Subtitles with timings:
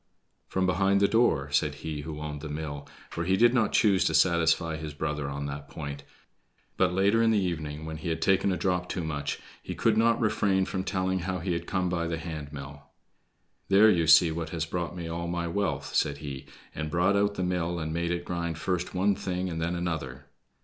[0.47, 4.03] "From behind the door," said he who owned the mill, for he did not choose
[4.05, 6.01] to satisfy his brother on that point;
[6.75, 9.97] but later in the evening, when he had taken a drop too much, he could
[9.97, 12.81] not refrain from telling how he had come by the hand mill.
[13.69, 17.35] "There you see what has brought me all my wealth!" said he, and brought out
[17.35, 20.25] the mill and made it grind first one thing and then another.